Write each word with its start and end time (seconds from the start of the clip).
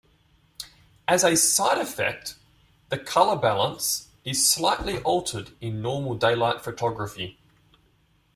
As 1.07 1.23
a 1.23 1.35
side 1.37 1.77
effect, 1.77 2.33
the 2.89 2.97
color 2.97 3.35
balance 3.39 4.07
is 4.25 4.49
slightly 4.49 4.97
altered 5.03 5.51
in 5.61 5.83
normal 5.83 6.15
daylight 6.15 6.59
photography. 6.59 7.37